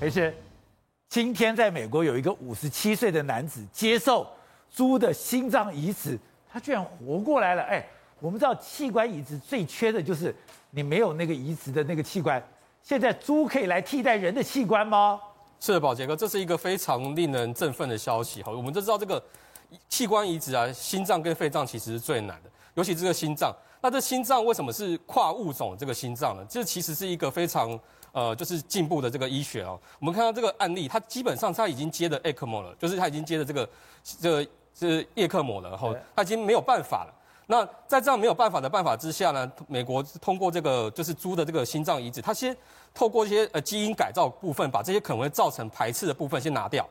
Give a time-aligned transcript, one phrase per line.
[0.00, 0.32] 而且，
[1.10, 4.26] 今天在美国有一个五十七岁的男子接受
[4.70, 6.18] 猪的心脏移植，
[6.50, 7.62] 他居然活过来了。
[7.64, 7.86] 哎，
[8.18, 10.34] 我们知道器官移植最缺的就是
[10.70, 12.42] 你没有那个移植的那个器官，
[12.82, 15.20] 现在猪可以来替代人的器官吗？
[15.60, 18.42] 是的，宝杰哥，这是一个非常令人振奋的消息。
[18.42, 19.22] 好，我们都知道这个
[19.90, 23.54] 器官移植啊，心脏跟肺脏其实是最难的，尤其这个心脏。
[23.82, 26.44] 那这心脏为什么是跨物种这个心脏呢？
[26.48, 27.78] 这其实是一个非常
[28.12, 29.80] 呃，就是进步的这个医学哦。
[29.98, 33.68] 我们看到这个案例，它基本上它已经接的 ECMO 了，就是它已经接的这个
[34.20, 37.14] 这个是叶克膜了，然后它已经没有办法了。
[37.46, 42.56] 那在这样没有办法的办法之下呢，美国通过这个就是猪的这个心脏移植，它先
[42.92, 46.86] 透过一些呃基因改造部分，把这些可能会造成排斥的部分先拿掉。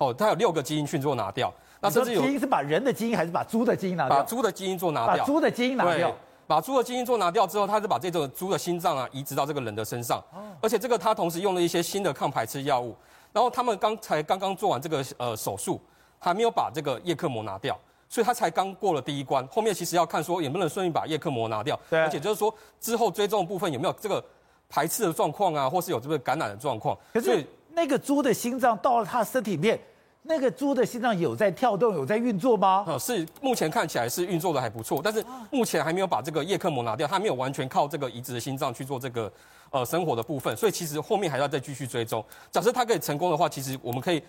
[0.00, 1.52] 哦，它有六个基因去做拿掉。
[1.80, 4.18] 那甚至有基因是把人的基因还是把猪的基因拿掉？
[4.18, 5.18] 把猪的基因做拿掉。
[5.18, 6.14] 把猪的基因拿掉。
[6.46, 10.22] 把猪的基因做拿掉之后，他是把这种猪的心脏啊移植到这个人的身上。
[10.60, 12.96] 而且这个他同时用了一些新的抗排斥药物。
[13.32, 15.80] 然后他们刚才刚刚做完这个呃手术，
[16.18, 17.78] 还没有把这个叶克膜拿掉。
[18.08, 24.20] 所以他才刚过了第一关，后面其实要看说能不能顺利把叶克膜拿掉，对，而且就是说之后追踪的部分有没有这个
[24.68, 26.98] 排斥的状况啊，或是有这个感染的状况。
[27.12, 27.46] 可是
[27.80, 29.80] 那个猪的心脏到了他身体里面，
[30.24, 32.84] 那个猪的心脏有在跳动，有在运作吗？
[32.86, 39.32] 呃，是目前看起来是运作的还不错，但是目前还没有把这个叶克膜拿掉，它没有完全靠这个移植的心脏去做这个
[39.70, 42.22] 呃生活的部分，所以其实后面还要再继续追踪。
[42.50, 44.22] 假设它可以成功的话，其实我们可以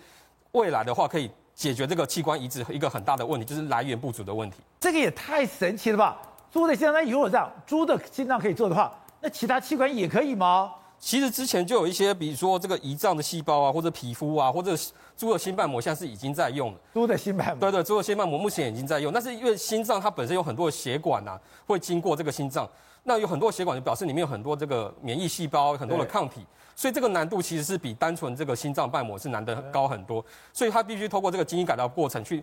[0.52, 1.30] 未来的话可以。
[1.54, 4.56] 解决这个器官移植一个很大的问题，就是来源不足的问题。
[4.80, 6.18] 这个也太神奇了吧！
[6.50, 10.72] 猪的心脏，那如果这样，猪的心脏可以做的话，那其他器官也可以吗？
[11.02, 14.72] 其实之前就有一些，比如说这个胰脏的细胞啊，或者皮肤啊，或者
[15.16, 16.78] 猪的心瓣膜，现在是已经在用了。
[16.94, 22.70] 猪的心瓣膜，对对，猪的心瓣膜目前已经在用，但是因为心脏它本身有很多的血管啊，会经过这个心脏，
[23.02, 26.46] 那有很多血管就表示里面有很多这个免疫细胞，很多的抗体。
[26.76, 32.42] 所以这个难度其实是比单纯这个心脏瓣膜是难得高很多，所以它必须透过这个基因改造过程去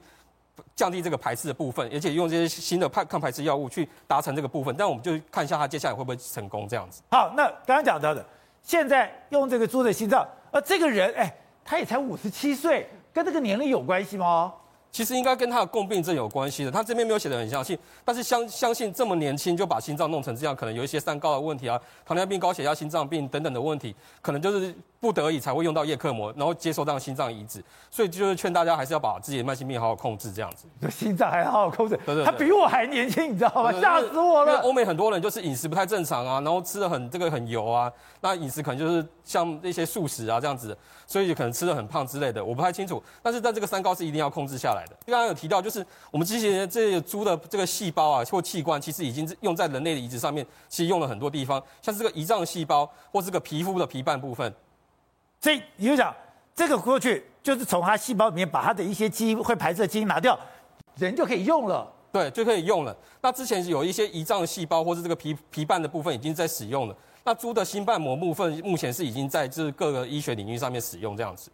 [0.75, 4.75] 降低这个排斥的部分，而且用这些新的抗抗排斥药物去达成这个部分。
[4.77, 7.01] 但我们就看一下它接下来会不会成功这样子。
[7.09, 8.23] 好，那刚刚讲到的，
[8.69, 11.35] 现在用这个猪的心脏，而这个人哎，
[11.65, 14.53] 他也才五十七岁，跟这个年龄有关系吗？
[14.91, 24.75] 其实应该跟他的共病症有关系的，他这边没有写的很详细，但是相相信这么年轻就把心脏弄成这样，可能有一些三高的问题啊，糖尿病、高血压、心脏病等等的问题，可能就是。
[25.01, 30.67] 不得已才会用到叶克膜，然后接受这样心脏移植，所以就是劝大家还是要把自己的慢性病好好控制，这样子。
[30.91, 33.71] 心脏还好好控制，对对对，他比我还年轻，你知道吗？
[33.79, 34.59] 吓死我了！
[34.59, 37.89] 欧美很多人就是饮食不太正常啊，然后吃的很这个很油啊，
[38.19, 40.77] 那饮食可能就是像那些素食啊这样子，
[41.07, 43.01] 所以可能吃的很胖之类的，我不太清楚。
[43.23, 44.95] 但是在这个三高是一定要控制下来的。
[45.05, 54.53] 刚刚有提到，就是我们之前这些猪的这个细胞啊或器官，其实已经用在人类的移植上面，其实用了很多地方，像是这个胰脏细胞或这个皮肤的皮瓣部分。
[55.41, 56.15] 所以你就讲，
[56.53, 60.37] 这个过去就是从它细胞里面把它的一些基因会排斥的基因拿掉，
[60.95, 61.89] 人就可以用了。
[62.11, 62.95] 对，就可以用了。
[63.21, 66.95] 那之前有一些胰脏细胞或是这个皮皮瓣的部分已经在使用了。
[67.23, 71.51] 那猪的心瓣膜部分目前是已经在这各个医学领域上面使用这样子。